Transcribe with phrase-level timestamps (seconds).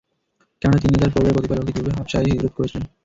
[0.61, 2.83] কেননা তিনি ও তার পরিবারের কতিপয় লোক ইতিপূর্বে হাবশায় হিজরত করেছিলেন।